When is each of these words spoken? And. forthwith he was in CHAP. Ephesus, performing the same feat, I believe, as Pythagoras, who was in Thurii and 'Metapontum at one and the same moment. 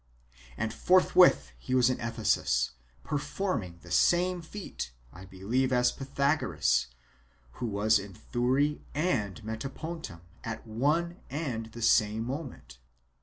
And. 0.57 0.73
forthwith 0.73 1.51
he 1.59 1.75
was 1.75 1.91
in 1.91 1.97
CHAP. 1.99 2.13
Ephesus, 2.13 2.71
performing 3.03 3.77
the 3.83 3.91
same 3.91 4.41
feat, 4.41 4.89
I 5.13 5.25
believe, 5.25 5.71
as 5.71 5.91
Pythagoras, 5.91 6.87
who 7.51 7.67
was 7.67 7.99
in 7.99 8.15
Thurii 8.15 8.79
and 8.95 9.39
'Metapontum 9.43 10.21
at 10.43 10.65
one 10.65 11.17
and 11.29 11.67
the 11.73 11.83
same 11.83 12.23
moment. 12.25 12.79